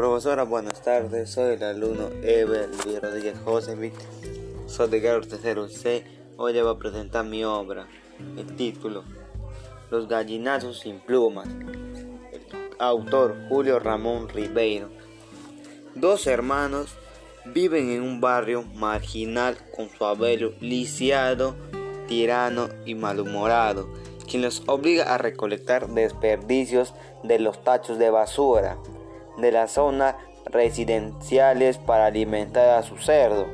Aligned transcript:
Profesora, 0.00 0.44
buenas 0.44 0.80
tardes. 0.80 1.28
Soy 1.28 1.56
el 1.56 1.62
alumno 1.62 2.08
Ever 2.22 2.70
Luis 2.86 3.02
Rodríguez 3.02 3.38
José 3.44 3.92
Soy 4.66 4.88
de 4.88 4.98
grado 4.98 5.20
tercero 5.20 5.68
C. 5.68 6.06
Hoy 6.38 6.54
le 6.54 6.62
voy 6.62 6.74
a 6.74 6.78
presentar 6.78 7.26
mi 7.26 7.44
obra. 7.44 7.86
El 8.38 8.56
título: 8.56 9.04
Los 9.90 10.08
gallinazos 10.08 10.78
sin 10.78 11.00
plumas. 11.00 11.46
El 11.48 12.42
autor 12.78 13.36
Julio 13.50 13.78
Ramón 13.78 14.30
Ribeiro. 14.30 14.88
Dos 15.94 16.26
hermanos 16.26 16.94
viven 17.44 17.90
en 17.90 18.00
un 18.00 18.22
barrio 18.22 18.62
marginal 18.62 19.58
con 19.76 19.90
su 19.90 20.02
abuelo 20.06 20.54
lisiado, 20.60 21.56
tirano 22.08 22.70
y 22.86 22.94
malhumorado, 22.94 23.86
quien 24.26 24.40
los 24.40 24.62
obliga 24.66 25.14
a 25.14 25.18
recolectar 25.18 25.88
desperdicios 25.88 26.94
de 27.22 27.38
los 27.38 27.62
tachos 27.62 27.98
de 27.98 28.08
basura 28.08 28.78
de 29.38 29.52
las 29.52 29.72
zonas 29.72 30.16
residenciales 30.46 31.78
para 31.78 32.06
alimentar 32.06 32.70
a 32.70 32.82
su 32.82 32.96
cerdo. 32.98 33.46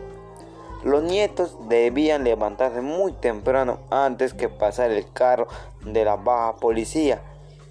Los 0.85 1.03
nietos 1.03 1.57
debían 1.69 2.25
levantarse 2.25 2.81
muy 2.81 3.13
temprano 3.13 3.79
antes 3.91 4.35
que 4.35 4.49
pasar 4.49 4.91
el 4.91 5.11
carro 5.13 5.49
de 5.85 6.05
la 6.05 6.17
baja 6.17 6.57
policía. 6.57 7.23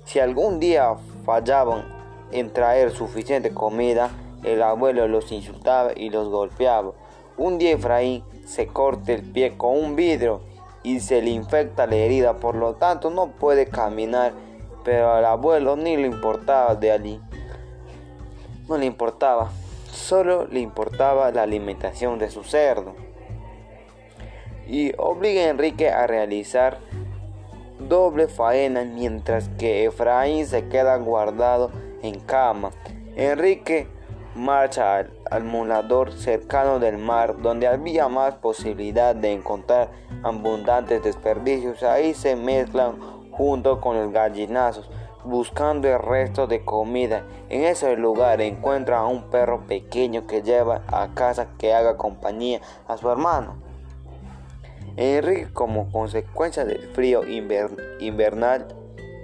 Si 0.04 0.20
algún 0.20 0.60
día 0.60 0.96
fallaban 1.26 1.86
en 2.32 2.52
traer 2.52 2.92
suficiente 2.92 3.54
comida, 3.54 4.10
el 4.44 4.62
abuelo 4.62 5.08
los 5.08 5.32
insultaba 5.32 5.92
y 5.96 6.10
los 6.10 6.30
golpeaba. 6.30 6.92
Un 7.38 7.58
día 7.58 7.72
Efraín 7.72 8.24
se 8.46 8.68
corta 8.68 9.14
el 9.14 9.24
pie 9.24 9.58
con 9.58 9.78
un 9.78 9.96
vidrio 9.96 10.42
y 10.84 11.00
se 11.00 11.22
le 11.22 11.32
infecta 11.32 11.88
la 11.88 11.96
herida, 11.96 12.38
por 12.38 12.56
lo 12.56 12.76
tanto 12.76 13.10
no 13.10 13.32
puede 13.32 13.68
caminar, 13.68 14.34
pero 14.84 15.14
al 15.14 15.26
abuelo 15.26 15.76
ni 15.76 15.98
le 15.98 16.08
importaba 16.08 16.76
de 16.76 16.92
allí 16.92 17.22
no 18.68 18.78
le 18.78 18.86
importaba, 18.86 19.52
solo 19.92 20.48
le 20.48 20.60
importaba 20.60 21.32
la 21.32 21.44
alimentación 21.44 22.20
de 22.20 22.30
su 22.30 22.44
cerdo. 22.44 22.96
Y 24.68 24.94
obliga 24.98 25.42
a 25.42 25.50
Enrique 25.50 25.90
a 25.90 26.08
realizar 26.08 26.80
doble 27.80 28.28
faena 28.28 28.84
mientras 28.84 29.50
que 29.50 29.86
Efraín 29.86 30.48
se 30.48 30.68
queda 30.68 30.96
guardado 30.98 31.72
en 32.02 32.20
cama. 32.20 32.72
Enrique 33.16 33.88
marcha 34.34 34.98
al, 34.98 35.14
al 35.30 35.44
mulador 35.44 36.12
cercano 36.12 36.80
del 36.80 36.98
mar 36.98 37.42
donde 37.42 37.68
había 37.68 38.08
más 38.10 38.36
posibilidad 38.36 39.16
de 39.16 39.32
encontrar 39.34 39.92
abundantes 40.24 41.04
desperdicios. 41.04 41.84
Ahí 41.84 42.14
se 42.16 42.36
mezclan 42.36 43.00
junto 43.32 43.80
con 43.80 43.98
los 43.98 44.12
gallinazos 44.12 44.90
buscando 45.26 45.88
el 45.88 46.00
resto 46.00 46.48
de 46.48 46.64
comida. 46.64 47.24
En 47.50 47.64
ese 47.64 47.96
lugar 47.98 48.42
encuentra 48.42 49.00
a 49.00 49.08
un 49.08 49.24
perro 49.30 49.62
pequeño 49.68 50.28
que 50.28 50.42
lleva 50.42 50.84
a 50.88 51.14
casa 51.14 51.50
que 51.58 51.74
haga 51.74 51.98
compañía 51.98 52.62
a 52.88 52.98
su 52.98 53.10
hermano. 53.10 53.56
Enrique, 54.98 55.52
como 55.52 55.92
consecuencia 55.92 56.64
del 56.64 56.82
frío 56.94 57.24
invernal 57.28 58.68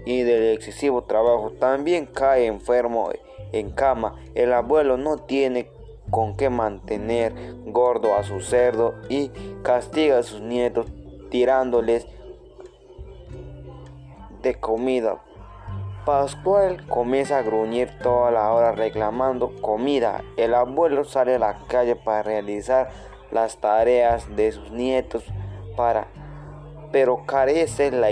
y 0.06 0.24
del 0.24 0.54
excesivo 0.54 1.04
trabajo, 1.04 1.52
también 1.52 2.06
cae 2.08 2.48
enfermo 2.48 3.10
en 3.54 3.72
cama. 3.72 4.16
El 4.36 4.52
abuelo 4.54 4.98
no 4.98 5.18
tiene 5.18 5.70
con 6.10 6.36
qué 6.36 6.50
mantener 6.50 7.34
gordo 7.66 8.16
a 8.16 8.24
su 8.24 8.42
cerdo 8.42 8.96
y 9.08 9.32
castiga 9.64 10.18
a 10.18 10.24
sus 10.24 10.42
nietos 10.42 10.88
tirándoles 11.30 12.06
de 14.42 14.56
comida 14.56 15.22
Pascual 16.06 16.88
comienza 16.88 17.38
a 17.38 17.42
gruñir 17.44 17.92
toda 18.02 18.32
la 18.32 18.52
hora 18.52 18.72
reclamando 18.72 19.52
comida. 19.62 20.24
El 20.36 20.56
abuelo 20.56 21.04
sale 21.04 21.36
a 21.36 21.40
la 21.40 21.60
calle 21.68 21.96
para 21.96 22.24
realizar 22.24 22.90
las 23.30 23.58
tareas 23.58 24.36
de 24.36 24.52
sus 24.52 24.72
nietos 24.72 25.24
para 25.78 26.08
pero 26.92 27.26
carece 27.26 27.92
la 27.92 28.10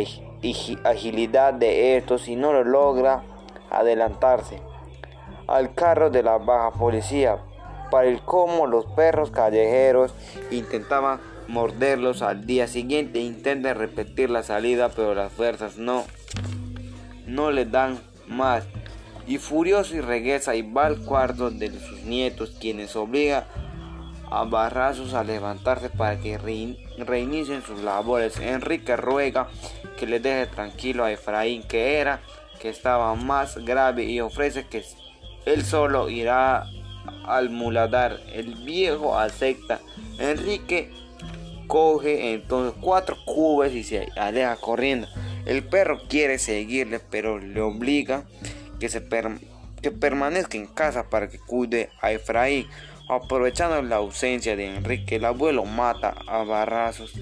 agilidad 0.86 1.54
de 1.54 1.98
estos 1.98 2.28
y 2.28 2.36
no 2.36 2.54
lo 2.54 2.64
logra 2.64 3.24
adelantarse 3.72 4.62
al 5.48 5.74
carro 5.74 6.12
de 6.12 6.24
la 6.24 6.38
baja 6.38 6.78
policía. 6.78 7.40
Para 7.90 8.08
el 8.08 8.22
cómo 8.22 8.68
los 8.68 8.86
perros 8.86 9.32
callejeros 9.32 10.14
intentaban 10.52 11.20
morderlos 11.48 12.22
al 12.22 12.46
día 12.46 12.68
siguiente, 12.68 13.20
intentan 13.20 13.76
repetir 13.76 14.30
la 14.30 14.44
salida, 14.44 14.90
pero 14.90 15.16
las 15.16 15.34
fuerzas 15.34 15.78
no 15.78 16.04
no 17.30 17.52
le 17.52 17.66
dan 17.66 18.00
más. 18.28 18.66
Y 19.28 19.38
furioso 19.38 19.96
y 19.96 20.02
regresa 20.02 20.56
y 20.56 20.62
va 20.62 20.88
al 20.88 21.00
cuarto 21.00 21.52
de 21.52 21.70
sus 21.80 22.02
nietos, 22.04 22.56
quienes 22.60 22.96
obliga 22.96 23.46
a 24.32 24.44
Barrazos 24.44 25.14
a 25.14 25.24
levantarse 25.24 25.90
para 25.90 26.20
que 26.20 26.38
reinicien 26.98 27.62
sus 27.62 27.82
labores. 27.82 28.40
Enrique 28.40 28.96
ruega 28.96 29.50
que 29.98 30.08
le 30.08 30.20
deje 30.20 30.48
tranquilo 30.48 31.04
a 31.04 31.12
Efraín, 31.12 31.64
que 31.64 32.00
era 32.00 32.22
que 32.60 32.70
estaba 32.70 33.14
más 33.16 33.58
grave, 33.58 34.06
y 34.06 34.20
ofrece 34.20 34.68
que 34.68 34.84
él 35.46 35.64
solo 35.64 36.10
irá 36.10 36.66
al 37.26 37.50
muladar. 37.50 38.20
El 38.34 38.56
viejo 38.56 39.18
acepta. 39.18 39.80
Enrique 40.18 40.92
coge 41.68 42.34
entonces 42.34 42.80
cuatro 42.82 43.16
cubes 43.26 43.74
y 43.74 43.84
se 43.84 44.10
aleja 44.18 44.56
corriendo. 44.58 45.08
El 45.50 45.64
perro 45.64 46.00
quiere 46.08 46.38
seguirle, 46.38 47.00
pero 47.00 47.40
le 47.40 47.60
obliga 47.60 48.26
que, 48.80 48.88
se 48.88 49.04
que 49.82 49.90
permanezca 49.90 50.60
en 50.60 50.68
casa 50.68 51.10
para 51.10 51.28
que 51.28 51.40
cuide 51.40 51.90
a 52.02 52.12
Efraín. 52.12 52.68
Aprovechando 53.10 53.82
la 53.82 53.96
ausencia 53.96 54.56
de 54.56 54.76
Enrique, 54.76 55.16
el 55.16 55.26
abuelo 55.26 55.66
mata 55.66 56.14
a 56.28 56.44
barrazos 56.44 57.14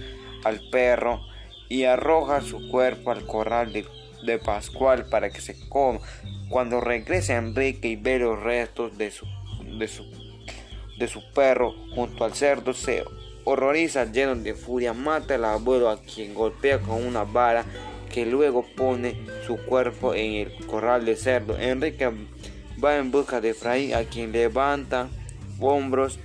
al 0.43 0.59
perro 0.71 1.21
y 1.69 1.85
arroja 1.85 2.41
su 2.41 2.69
cuerpo 2.69 3.11
al 3.11 3.25
corral 3.25 3.71
de, 3.71 3.85
de 4.25 4.39
Pascual 4.39 5.05
para 5.05 5.29
que 5.29 5.39
se 5.39 5.57
coma. 5.69 6.01
Cuando 6.49 6.81
regresa 6.81 7.37
Enrique 7.37 7.87
y 7.87 7.95
ve 7.95 8.19
los 8.19 8.43
restos 8.43 8.97
de 8.97 9.09
su, 9.09 9.25
de 9.79 9.87
su, 9.87 10.03
de 10.99 11.07
su 11.07 11.21
perro 11.31 11.73
junto 11.95 12.25
al 12.25 12.33
cerdo, 12.33 12.73
se 12.73 13.05
horroriza 13.45 14.03
lleno 14.11 14.35
de 14.35 14.53
furia, 14.53 14.91
mata 14.91 15.35
al 15.35 15.45
abuelo 15.45 15.89
a 15.89 16.01
quien 16.01 16.33
golpea 16.33 16.79
con 16.79 17.05
una 17.05 17.23
vara 17.23 17.63
que 18.07 18.25
luego 18.25 18.65
pone 18.75 19.17
su 19.45 19.57
cuerpo 19.57 20.13
en 20.13 20.33
el 20.33 20.65
corral 20.65 21.05
de 21.05 21.15
cerdo. 21.15 21.57
Enrique 21.57 22.11
va 22.83 22.97
en 22.97 23.11
busca 23.11 23.41
de 23.41 23.49
Efraín, 23.49 23.93
a 23.93 24.03
quien 24.03 24.31
levanta 24.31 25.09
hombros 25.59 26.19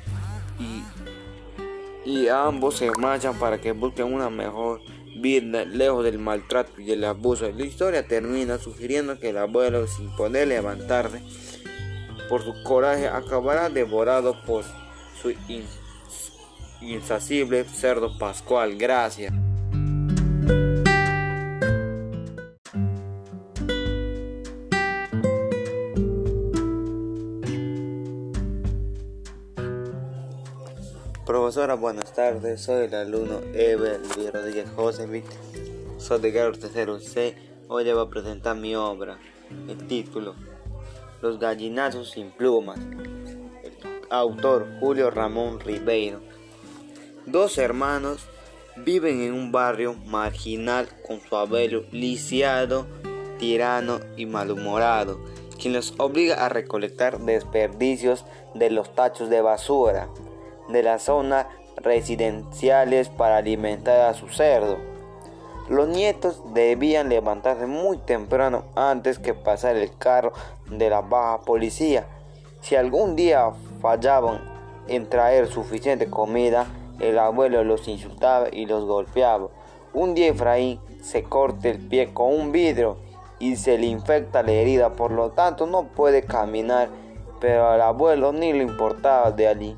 y, 0.59 2.11
y 2.11 2.29
ambos 2.29 2.77
se 2.77 2.91
marchan 2.93 3.39
para 3.39 3.61
que 3.61 3.73
busquen 3.73 4.13
una 4.13 4.31
mejor 4.31 4.81
vida 5.17 5.65
lejos 5.65 6.05
del 6.05 6.19
maltrato 6.19 6.81
y 6.81 6.93
el 6.93 7.05
abuso. 7.05 7.51
La 7.51 7.65
historia 7.65 8.07
termina 8.07 8.59
sugiriendo 8.59 9.19
que 9.19 9.31
el 9.31 9.39
abuelo, 9.39 9.87
sin 9.87 10.15
poder 10.17 10.49
levantarse 10.49 11.23
por 12.29 12.43
su 12.43 12.63
coraje, 12.63 13.09
acabará 13.09 13.69
devorado 13.69 14.37
por 14.45 14.65
su 15.21 15.33
insacible 16.81 17.65
cerdo 17.65 18.17
pascual. 18.19 18.77
Gracias. 18.77 19.33
Profesora, 31.27 31.75
buenas 31.75 32.13
tardes. 32.13 32.63
Soy 32.63 32.87
el 32.87 32.95
alumno 32.97 33.39
Ever 33.55 34.01
Luis 34.17 34.33
Rodríguez 34.33 34.69
José 34.75 35.23
Soy 35.97 36.21
de 36.21 36.33
grado 36.33 36.51
tercero 36.51 36.99
C. 36.99 37.37
Hoy 37.69 37.85
le 37.85 37.95
voy 37.95 38.05
a 38.05 38.11
presentar 38.11 38.57
mi 38.57 38.75
obra. 38.75 39.21
El 39.69 39.87
título: 39.87 40.35
Los 41.21 41.39
gallinazos 41.39 42.11
sin 42.11 42.33
plumas. 42.33 42.81
El 42.81 43.73
autor 44.11 44.67
Julio 44.81 45.13
Ramón 45.13 45.61
Ribeiro. 45.61 46.21
Dos 47.27 47.57
hermanos 47.57 48.27
viven 48.79 49.21
en 49.21 49.33
un 49.33 49.53
barrio 49.53 49.95
marginal 49.95 50.89
con 51.07 51.21
su 51.21 51.37
abuelo 51.37 51.85
lisiado, 51.93 52.89
tirano 53.39 54.01
y 54.17 54.27
malhumorado, 54.27 55.21
quien 55.57 55.73
los 55.73 55.95
obliga 55.99 56.45
a 56.45 56.49
recolectar 56.49 57.21
desperdicios 57.21 58.25
de 58.55 58.71
los 58.71 58.93
tachos 58.97 59.31
de 59.31 59.41
basura 59.41 60.09
de 60.69 60.83
las 60.83 61.03
zonas 61.03 61.47
residenciales 61.77 63.09
para 63.09 63.39
alimentar 63.39 64.01
a 64.01 64.15
su 64.15 64.29
cerdo. 64.29 64.79
Los 65.69 65.89
nietos 65.89 66.43
debían 66.53 67.09
levantarse 67.09 67.67
muy 67.67 67.97
temprano 67.99 68.65
antes 68.75 69.19
que 69.19 69.35
pasar 69.35 69.77
el 69.77 69.97
carro 69.97 70.33
de 70.67 70.91
la 70.91 71.01
baja 71.01 71.43
policía. 71.43 72.07
Si 72.61 72.77
algún 72.77 73.17
día 73.17 73.51
fallaban 73.81 74.41
en 74.89 75.09
traer 75.09 75.47
suficiente 75.47 76.11
comida, 76.11 76.67
el 77.01 77.19
abuelo 77.19 77.65
los 77.65 77.89
insultaba 77.89 78.49
y 78.53 78.67
los 78.67 78.85
golpeaba. 78.85 79.49
Un 79.95 80.15
día 80.15 80.29
Efraín 80.29 80.81
se 81.03 81.23
corta 81.23 81.69
el 81.69 81.79
pie 81.79 82.13
con 82.13 82.35
un 82.35 82.53
vidrio 82.53 82.97
y 83.39 83.57
se 83.57 83.79
le 83.79 83.87
infecta 83.87 84.43
la 84.43 84.53
herida, 84.53 84.93
por 84.93 85.11
lo 85.11 85.31
tanto 85.31 85.67
no 85.67 85.85
puede 85.85 86.23
caminar 86.25 86.89
pero 87.43 87.69
al 87.69 87.81
abuelo 87.81 88.33
ni 88.33 88.53
le 88.53 88.63
importaba 88.63 89.33
de 89.33 89.49
allí. 89.49 89.77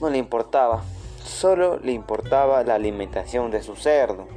No 0.00 0.10
le 0.10 0.18
importaba, 0.18 0.82
solo 1.24 1.78
le 1.78 1.92
importaba 1.92 2.62
la 2.62 2.76
alimentación 2.76 3.50
de 3.50 3.62
su 3.62 3.74
cerdo. 3.74 4.28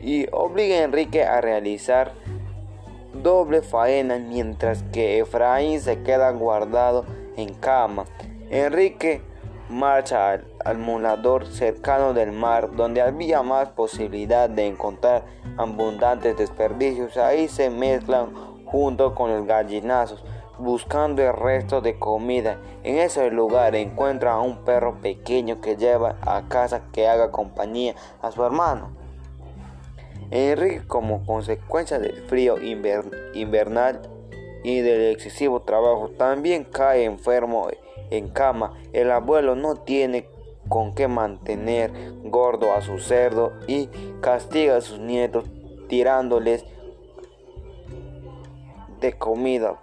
Y 0.00 0.26
obliga 0.32 0.76
a 0.76 0.84
Enrique 0.84 1.24
a 1.24 1.42
realizar 1.42 2.12
doble 3.12 3.60
faena 3.60 4.18
mientras 4.18 4.82
que 4.84 5.18
Efraín 5.18 5.80
se 5.80 6.02
queda 6.02 6.30
guardado 6.30 7.04
en 7.36 7.52
cama. 7.54 8.06
Enrique 8.48 9.20
marcha 9.68 10.40
al, 10.64 10.78
mulador 10.78 11.46
cercano 11.46 12.14
del 12.14 12.32
mar 12.32 12.74
donde 12.74 13.02
había 13.02 13.42
más 13.42 13.68
posibilidad 13.68 14.48
de 14.48 14.66
encontrar 14.66 15.24
abundantes 15.58 16.38
desperdicios. 16.38 17.16
Ahí 17.16 17.48
se 17.48 17.70
mezclan 17.70 18.32
junto 18.64 19.14
con 19.14 19.30
los 19.30 19.46
gallinazos 19.46 20.24
buscando 20.60 21.22
el 21.22 21.32
resto 21.32 21.80
de 21.80 21.98
comida. 21.98 22.58
En 22.84 22.98
ese 22.98 23.30
lugar 23.30 23.74
encuentra 23.74 24.32
a 24.32 24.40
un 24.40 24.64
perro 24.64 25.00
pequeño 25.00 25.60
que 25.60 25.76
lleva 25.76 26.16
a 26.22 26.48
casa 26.48 26.82
que 26.92 27.08
haga 27.08 27.30
compañía 27.30 27.94
a 28.22 28.30
su 28.30 28.44
hermano. 28.44 28.90
Enrique, 30.30 30.86
como 30.86 31.26
consecuencia 31.26 31.98
del 31.98 32.22
frío 32.28 32.56
invernal 33.34 34.00
y 34.62 34.80
del 34.80 35.12
excesivo 35.12 35.62
trabajo, 35.62 36.10
también 36.10 36.64
cae 36.64 37.04
enfermo 37.04 37.68
en 38.10 38.28
cama. 38.28 38.74
El 38.92 39.10
abuelo 39.10 39.56
no 39.56 39.76
tiene 39.76 40.28
con 40.68 40.94
qué 40.94 41.08
mantener 41.08 41.90
gordo 42.22 42.72
a 42.74 42.82
su 42.82 42.98
cerdo 42.98 43.52
y 43.66 43.88
castiga 44.20 44.76
a 44.76 44.80
sus 44.80 45.00
nietos 45.00 45.44
tirándoles 45.88 46.64
de 49.00 49.14
comida 49.14 49.80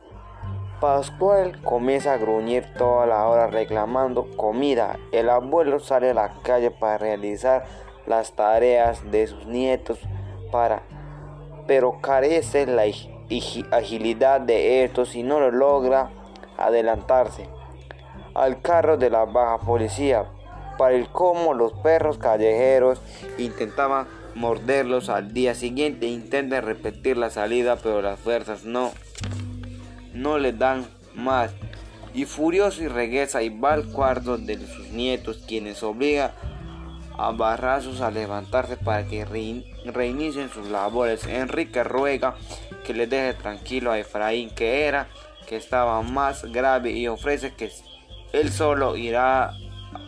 Pascual 0.80 1.60
comienza 1.64 2.14
a 2.14 2.18
gruñir 2.18 2.72
toda 2.78 3.08
la 3.08 3.26
hora 3.26 3.48
reclamando 3.48 4.28
comida. 4.38 5.00
El 5.12 5.28
abuelo 5.32 5.80
sale 5.80 6.12
a 6.12 6.14
la 6.14 6.34
calle 6.44 6.70
para 6.70 7.00
realizar 7.00 7.66
las 8.06 8.34
tareas 8.34 9.10
de 9.10 9.26
sus 9.26 9.48
nietos 9.48 10.00
para 10.52 10.84
pero 11.66 12.00
carece 12.00 12.68
la 12.68 12.84
agilidad 13.72 14.40
de 14.40 14.84
estos 14.84 15.16
y 15.16 15.24
no 15.24 15.40
lo 15.40 15.52
logra 15.52 16.12
adelantarse 16.58 17.50
al 18.36 18.62
carro 18.62 18.98
de 18.98 19.10
la 19.10 19.26
baja 19.26 19.58
policía. 19.66 20.26
Para 20.78 20.94
el 20.94 21.10
cómo 21.10 21.56
los 21.56 21.74
perros 21.74 22.20
callejeros 22.20 23.02
intentaban 23.40 24.08
morderlos 24.36 25.10
al 25.10 25.34
día 25.34 25.56
siguiente, 25.56 26.06
intentan 26.06 26.62
repetir 26.62 27.18
la 27.18 27.32
salida, 27.32 27.78
pero 27.78 28.04
las 28.04 28.20
fuerzas 28.20 28.64
no 28.64 28.92
no 30.18 30.38
le 30.38 30.54
dan 30.54 30.86
más. 31.16 31.52
Y 32.14 32.26
furioso 32.26 32.84
y 32.84 32.88
regresa 32.88 33.44
y 33.44 33.50
va 33.50 33.74
al 33.74 33.86
cuarto 33.86 34.38
de 34.38 34.58
sus 34.58 34.90
nietos, 34.90 35.44
quienes 35.48 35.84
obliga 35.84 36.34
a 37.18 37.32
Barrazos 37.32 38.02
a 38.02 38.12
levantarse 38.12 38.78
para 38.78 39.06
que 39.08 39.26
reinicien 39.86 40.50
sus 40.50 40.68
labores. 40.70 41.26
Enrique 41.26 41.84
ruega 41.84 42.36
que 42.86 42.94
le 42.94 43.08
deje 43.08 43.34
tranquilo 43.34 43.92
a 43.92 44.00
Efraín, 44.00 44.50
que 44.50 44.86
era 44.86 45.08
que 45.48 45.58
estaba 45.58 46.02
más 46.02 46.44
grave, 46.46 46.92
y 46.92 47.08
ofrece 47.08 47.54
que 47.54 47.72
él 48.34 48.52
solo 48.52 48.98
irá 48.98 49.54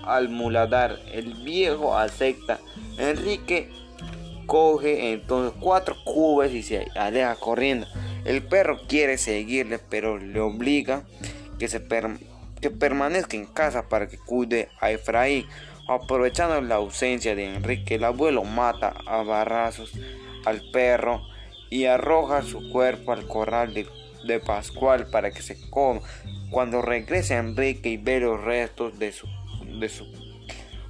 al 0.03 0.29
muladar. 0.29 0.99
El 1.11 1.33
viejo 1.35 1.97
acepta. 1.97 2.59
Enrique 2.97 3.69
coge 4.45 5.13
entonces 5.13 5.57
cuatro 5.59 5.95
cubes 6.03 6.51
y 6.53 6.63
se 6.63 6.87
aleja 6.95 7.35
corriendo. 7.35 7.87
El 8.25 8.43
perro 8.43 8.79
quiere 8.87 9.17
seguirle, 9.17 9.79
pero 9.79 10.17
le 10.17 10.39
obliga 10.39 11.03
que, 11.57 11.67
se 11.67 11.81
que 12.61 12.69
permanezca 12.69 13.37
en 13.37 13.45
casa 13.45 13.87
para 13.87 14.07
que 14.07 14.17
cuide 14.17 14.69
a 14.79 14.91
Efraín. 14.91 15.45
Aprovechando 15.87 16.61
la 16.61 16.75
ausencia 16.75 17.33
de 17.33 17.55
Enrique, 17.55 17.95
el 17.95 18.03
abuelo 18.03 18.43
mata 18.43 18.93
a 19.07 19.23
barrazos 19.23 19.93
al 20.45 20.61
perro 20.71 21.21
y 21.69 21.85
arroja 21.85 22.43
su 22.43 22.71
cuerpo 22.71 23.11
al 23.11 23.25
corral 23.27 23.73
de, 23.73 23.87
de 24.25 24.39
Pascual 24.39 25.07
para 25.07 25.31
que 25.31 25.41
se 25.41 25.57
coma. 25.69 26.01
Cuando 26.51 26.81
regresa 26.81 27.37
Enrique 27.37 27.89
y 27.89 27.97
ve 27.97 28.19
los 28.19 28.43
restos 28.43 28.99
de 28.99 29.11
su, 29.11 29.27
de 29.79 29.89
su, 29.89 30.05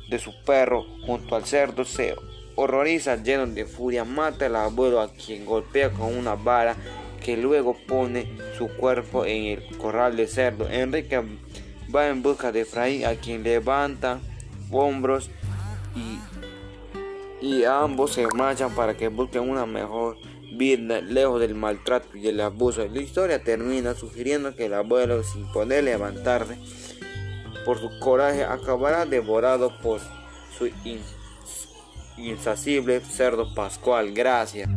de 0.09 0.19
su 0.19 0.33
perro 0.43 0.85
junto 1.05 1.35
al 1.35 1.45
cerdo, 1.45 1.85
se 1.85 2.15
horroriza 2.55 3.15
lleno 3.15 3.45
de 3.47 3.65
furia, 3.65 4.03
mata 4.03 4.47
al 4.47 4.55
abuelo 4.57 4.99
a 4.99 5.13
quien 5.13 5.45
golpea 5.45 5.91
con 5.91 6.17
una 6.17 6.35
vara 6.35 6.75
que 7.19 7.37
luego 7.37 7.75
pone 7.87 8.27
su 8.57 8.67
cuerpo 8.67 9.25
en 9.25 9.45
el 9.45 9.77
corral 9.77 10.15
de 10.15 10.27
cerdo. 10.27 10.69
Enrique 10.69 11.21
va 11.93 12.07
en 12.07 12.21
busca 12.21 12.51
de 12.51 12.61
Efraín, 12.61 13.05
a 13.05 13.15
quien 13.15 13.43
levanta 13.43 14.19
hombros 14.71 15.29
y, 15.95 17.45
y 17.45 17.63
ambos 17.63 18.13
se 18.13 18.27
marchan 18.27 18.73
para 18.75 18.95
que 18.95 19.07
busquen 19.07 19.49
una 19.49 19.65
mejor 19.65 20.17
vida 20.51 21.01
lejos 21.01 21.39
del 21.39 21.55
maltrato 21.55 22.17
y 22.17 22.27
el 22.27 22.41
abuso. 22.41 22.85
La 22.87 23.01
historia 23.01 23.43
termina 23.43 23.93
sugiriendo 23.93 24.55
que 24.55 24.65
el 24.65 24.73
abuelo, 24.73 25.23
sin 25.23 25.51
poder 25.51 25.83
levantarse 25.83 26.57
por 27.65 27.79
su 27.79 27.89
coraje, 27.99 28.43
acabará 28.43 29.05
devorado 29.05 29.71
por 29.81 29.99
su 30.57 30.69
insacible 32.17 33.01
cerdo 33.01 33.53
pascual. 33.53 34.11
Gracias. 34.13 34.69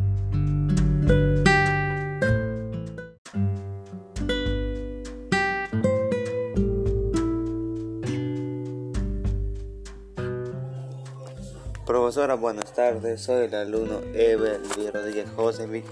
Profesora, 12.23 12.41
buenas 12.41 12.73
tardes. 12.73 13.21
Soy 13.21 13.47
el 13.47 13.53
alumno 13.53 13.99
Ever 14.13 14.61
Luis 14.77 14.93
Rodríguez 14.93 15.29
José 15.35 15.83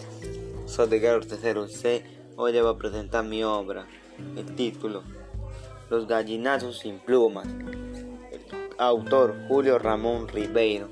Soy 0.66 0.88
de 0.88 1.00
grado 1.00 1.20
tercero 1.20 1.68
C. 1.68 2.06
Hoy 2.38 2.54
le 2.54 2.62
voy 2.62 2.74
a 2.74 2.78
presentar 2.78 3.26
mi 3.26 3.44
obra. 3.44 3.86
El 4.38 4.56
título: 4.56 5.04
Los 5.90 6.08
gallinazos 6.08 6.80
sin 6.80 7.00
plumas. 7.00 7.46
El 8.32 8.46
autor 8.78 9.36
Julio 9.50 9.78
Ramón 9.78 10.30
Ribeiro. 10.30 10.88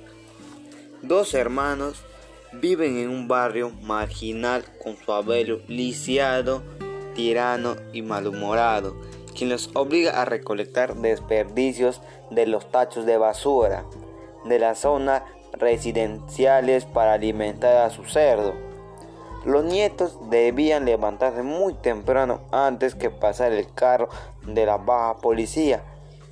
Dos 1.03 1.33
hermanos 1.33 2.03
viven 2.51 2.97
en 2.97 3.09
un 3.09 3.29
barrio 3.29 3.69
marginal 3.81 4.65
con 4.83 4.97
su 4.97 5.13
abuelo 5.13 5.61
lisiado, 5.69 6.63
tirano 7.15 7.77
y 7.93 8.01
malhumorado, 8.01 8.93
quien 9.37 9.51
los 9.51 9.69
obliga 9.73 10.21
a 10.21 10.25
recolectar 10.25 10.95
desperdicios 10.95 12.01
de 12.29 12.45
los 12.45 12.69
tachos 12.69 13.05
de 13.05 13.17
basura 13.17 13.85
de 14.45 14.59
las 14.59 14.79
zonas 14.79 15.23
residenciales 15.53 16.85
para 16.85 17.13
alimentar 17.13 17.77
a 17.77 17.89
su 17.89 18.05
cerdo. 18.05 18.53
Los 19.45 19.63
nietos 19.63 20.17
debían 20.29 20.85
levantarse 20.85 21.43
muy 21.43 21.73
temprano 21.73 22.41
antes 22.51 22.93
que 22.93 23.09
pasar 23.09 23.53
el 23.53 23.73
carro 23.73 24.09
de 24.45 24.65
la 24.65 24.77
baja 24.77 25.17
policía. 25.19 25.81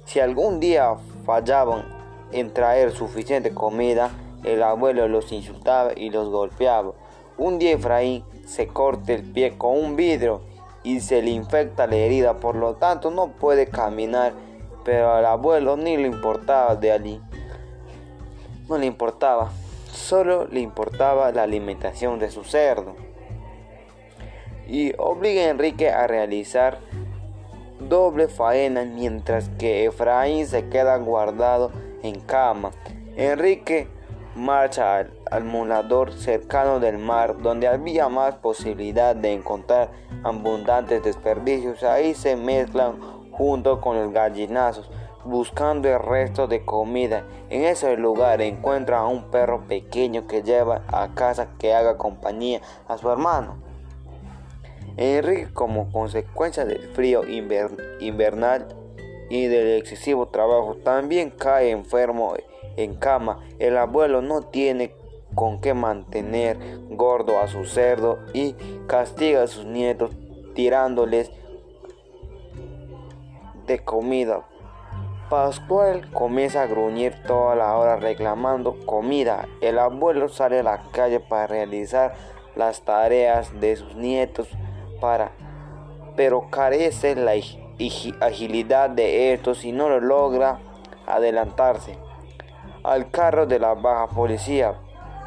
Si 0.05 0.19
algún 0.19 0.59
día 0.59 0.95
fallaban 1.25 1.86
en 2.31 2.53
traer 2.53 2.91
suficiente 2.91 3.53
comida, 3.53 4.12
el 4.43 4.62
abuelo 4.62 5.07
los 5.07 5.31
insultaba 5.31 5.91
y 5.95 6.09
los 6.09 6.29
golpeaba. 6.29 6.91
Un 7.38 7.59
día 7.59 7.74
Efraín 7.74 8.24
se 8.45 8.67
corta 8.67 9.13
el 9.13 9.24
pie 9.24 9.57
con 9.57 9.77
un 9.77 9.95
vidrio 9.95 10.41
y 10.83 11.00
se 11.00 11.21
le 11.21 11.31
infecta 11.31 11.88
la 11.88 11.95
herida, 11.95 12.38
por 12.38 12.55
lo 12.55 12.75
tanto 12.75 13.09
no 13.09 13.29
puede 13.29 13.67
caminar, 13.67 14.33
pero 14.83 15.13
al 15.13 15.25
abuelo 15.25 15.77
ni 15.77 15.97
le 15.97 16.07
importaba 16.07 16.75
de 16.75 16.91
allí 16.91 17.21
no 18.69 18.77
le 18.77 18.86
importaba, 18.86 19.51
solo 19.91 20.47
le 20.47 20.59
importaba 20.59 21.31
la 21.31 21.43
alimentación 21.43 22.19
de 22.19 22.29
su 22.29 22.43
cerdo. 22.43 22.95
Y 24.67 24.93
obliga 24.97 25.43
a 25.43 25.50
Enrique 25.50 25.89
a 25.89 26.07
realizar 26.07 26.79
doble 27.79 28.27
faena 28.27 28.83
mientras 28.83 29.50
que 29.57 29.86
Efraín 29.86 30.45
se 30.45 30.67
queda 30.67 30.97
guardado 30.97 31.71
en 32.03 32.19
cama. 32.19 32.71
Enrique 33.15 33.88
marcha 34.36 34.97
al, 34.97 35.13
al 35.31 35.45
mulador 35.45 36.12
cercano 36.13 36.79
del 36.79 36.97
mar 36.97 37.41
donde 37.41 37.67
había 37.67 38.09
más 38.09 38.36
posibilidad 38.36 39.15
de 39.15 39.33
encontrar 39.33 39.91
abundantes 40.24 41.01
desperdicios. 41.03 41.83
Ahí 41.83 42.13
se 42.13 42.36
mezclan 42.36 43.00
junto 43.31 43.79
con 43.79 43.95
los 43.97 44.12
gallinazos 44.12 44.89
buscando 45.27 45.89
el 45.89 46.00
resto 46.00 46.48
de 46.48 46.63
comida. 46.63 47.24
En 47.50 47.63
ese 47.63 47.98
lugar 47.98 48.41
encuentra 48.41 49.00
a 49.00 49.07
un 49.07 49.29
perro 49.29 49.67
pequeño 49.67 50.25
que 50.25 50.41
lleva 50.41 50.84
a 50.88 51.13
casa 51.13 51.50
que 51.60 51.74
haga 51.74 51.98
compañía 51.98 52.62
a 52.88 52.98
su 52.98 53.10
hermano. 53.10 53.57
Enrique, 54.96 55.50
como 55.53 55.91
consecuencia 55.91 56.65
del 56.65 56.89
frío 56.93 57.22
invernal 58.00 58.67
y 59.29 59.46
del 59.46 59.77
excesivo 59.77 60.29
trabajo, 60.29 60.75
también 60.75 61.29
cae 61.29 61.69
enfermo 61.69 62.34
en 62.77 62.96
cama. 62.96 63.39
El 63.60 63.77
abuelo 63.77 64.22
no 64.22 64.41
tiene 64.41 64.96
con 65.36 65.60
qué 65.62 65.74
mantener 65.74 66.57
gordo 66.89 67.39
a 67.39 67.48
su 67.48 67.65
cerdo 67.65 68.17
y 68.34 68.55
castiga 68.88 69.43
a 69.43 69.48
sus 69.48 69.65
nietos 69.65 70.12
tirándoles 70.55 71.29
de 73.67 73.79
comida. 73.79 74.48
Pascual 75.29 76.10
comienza 76.12 76.62
a 76.62 76.67
gruñir 76.67 77.13
toda 77.27 77.53
la 77.55 77.75
hora 77.75 77.98
reclamando 77.98 78.77
comida. 78.86 79.46
El 79.60 79.77
abuelo 79.77 80.29
sale 80.29 80.60
a 80.60 80.63
la 80.63 80.81
calle 80.93 81.19
para 81.19 81.48
realizar 81.48 82.13
las 82.55 82.84
tareas 82.84 83.60
de 83.60 83.75
sus 83.75 83.96
nietos 83.96 84.48
para 85.01 85.31
pero 86.15 86.50
carece 86.50 87.15
la 87.15 87.34
agilidad 88.22 88.89
de 88.89 89.34
estos 89.34 89.65
y 89.65 89.74
no 89.74 89.89
lo 89.89 90.00
logra 90.00 90.60
adelantarse 91.05 91.98
al 92.84 93.12
carro 93.12 93.46
de 93.46 93.60
la 93.60 93.74
baja 93.74 94.07
policía. 94.07 94.75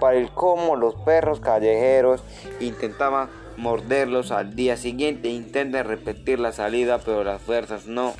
Para 0.00 0.16
el 0.16 0.30
cómo 0.30 0.76
los 0.76 0.94
perros 0.94 1.40
callejeros 1.40 2.24
intentaban 2.58 3.28
morderlos 3.58 4.32
al 4.32 4.56
día 4.56 4.78
siguiente, 4.78 5.28
intentan 5.28 5.84
repetir 5.84 6.40
la 6.40 6.52
salida, 6.52 6.98
pero 7.04 7.22
las 7.22 7.40
fuerzas 7.42 7.86
no, 7.86 8.14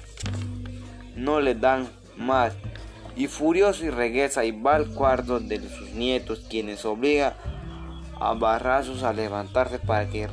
no 1.21 1.41
le 1.41 1.55
dan 1.55 1.89
más. 2.17 2.55
Y 3.17 3.27
furioso 3.27 3.85
y 3.85 3.91
regresa 3.91 4.45
y 4.45 4.51
va 4.53 4.77
al 4.77 4.89
cuarto 4.89 5.41
de 5.41 5.61
sus 5.61 5.91
nietos, 5.91 6.47
quienes 6.49 6.85
obliga 6.85 7.35
a 8.19 8.35
barrazos 8.35 9.03
a 9.03 9.13
levantarse 9.13 9.79
para 9.79 10.09
que 10.09 10.27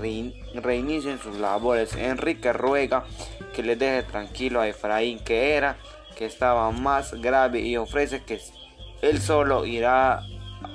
reinicien 0.53 1.19
sus 1.19 1.37
labores. 1.37 1.95
Enrique 1.95 2.53
ruega 2.53 3.05
que 3.53 3.63
le 3.63 3.75
deje 3.75 4.03
tranquilo 4.03 4.61
a 4.61 4.67
Efraín, 4.67 5.19
que 5.19 5.55
era 5.55 5.77
que 6.15 6.25
estaba 6.25 6.71
más 6.71 7.13
grave, 7.13 7.61
y 7.61 7.77
ofrece 7.77 8.23
que 8.23 8.39
él 9.01 9.21
solo 9.21 9.65
irá 9.65 10.21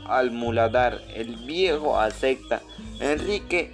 al 0.07 0.31
muladar. 0.31 1.01
El 1.15 1.37
viejo 1.37 1.99
acepta. 1.99 2.61
Enrique 3.01 3.73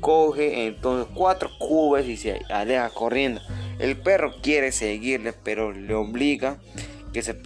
coge 0.00 0.66
entonces 0.66 1.10
cuatro 1.14 1.50
cubes 1.58 2.06
y 2.06 2.16
se 2.16 2.42
aleja 2.50 2.90
corriendo. 2.90 3.40
El 3.78 3.96
perro 3.96 4.34
quiere 4.42 4.72
seguirle, 4.72 5.32
pero 5.32 5.72
le 5.72 5.94
obliga 5.94 6.58
que, 7.12 7.22
se 7.22 7.36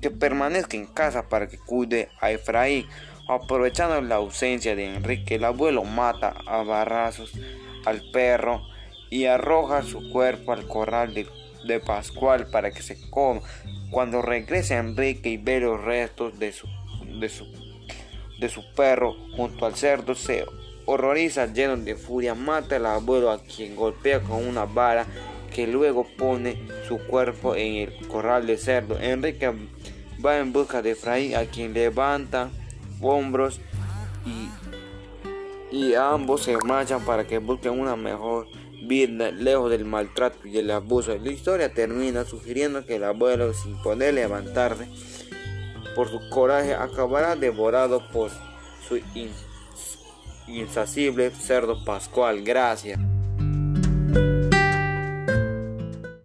que 0.00 0.10
permanezca 0.10 0.76
en 0.76 0.86
casa 0.86 1.28
para 1.28 1.48
que 1.48 1.58
cuide 1.58 2.08
a 2.20 2.30
Efraín. 2.30 2.86
Aprovechando 3.28 4.00
la 4.00 4.16
ausencia 4.16 4.74
de 4.74 4.94
Enrique, 4.94 5.36
el 5.36 5.44
abuelo 5.44 5.84
mata 5.84 6.34
a 6.46 6.62
barrazos 6.62 7.32
al 7.84 8.02
perro 8.10 8.62
y 9.08 9.26
arroja 9.26 9.82
su 9.82 10.10
cuerpo 10.10 10.52
al 10.52 10.66
corral 10.66 11.14
de, 11.14 11.28
de 11.66 11.78
Pascual 11.78 12.48
para 12.50 12.70
que 12.72 12.82
se 12.82 12.98
coma. 13.10 13.42
Cuando 13.90 14.22
regresa 14.22 14.78
Enrique 14.78 15.28
y 15.28 15.36
ve 15.36 15.60
los 15.60 15.80
restos 15.80 16.38
de 16.38 16.52
su, 16.52 16.66
de 17.20 17.28
su, 17.28 17.46
de 18.38 18.48
su 18.48 18.64
perro 18.74 19.14
junto 19.36 19.66
al 19.66 19.76
cerdo, 19.76 20.14
se 20.14 20.44
horroriza 20.86 21.46
lleno 21.46 21.76
de 21.76 21.94
furia, 21.94 22.34
mata 22.34 22.76
al 22.76 22.86
abuelo 22.86 23.30
a 23.30 23.40
quien 23.42 23.76
golpea 23.76 24.20
con 24.20 24.44
una 24.44 24.64
vara 24.64 25.06
que 25.50 25.66
luego 25.66 26.06
pone 26.16 26.56
su 26.88 26.98
cuerpo 26.98 27.54
en 27.54 27.74
el 27.74 28.08
corral 28.08 28.46
de 28.46 28.56
cerdo. 28.56 28.98
Enrique 29.00 29.52
va 30.24 30.38
en 30.38 30.52
busca 30.52 30.82
de 30.82 30.92
Efraín 30.92 31.36
a 31.36 31.44
quien 31.44 31.74
levanta 31.74 32.50
hombros 33.00 33.60
y, 34.24 35.76
y 35.76 35.94
ambos 35.94 36.42
se 36.44 36.56
marchan 36.58 37.04
para 37.04 37.26
que 37.26 37.38
busquen 37.38 37.78
una 37.78 37.96
mejor 37.96 38.46
vida 38.82 39.30
lejos 39.30 39.70
del 39.70 39.84
maltrato 39.84 40.46
y 40.46 40.58
el 40.58 40.70
abuso. 40.70 41.16
La 41.16 41.30
historia 41.30 41.72
termina 41.72 42.24
sugiriendo 42.24 42.84
que 42.84 42.96
el 42.96 43.04
abuelo 43.04 43.52
sin 43.54 43.80
poder 43.82 44.14
levantarse 44.14 44.88
por 45.94 46.08
su 46.08 46.20
coraje 46.30 46.74
acabará 46.74 47.36
devorado 47.36 48.02
por 48.12 48.30
su 48.86 49.00
insacible 50.46 51.30
cerdo 51.30 51.84
pascual. 51.84 52.42
Gracias. 52.42 52.98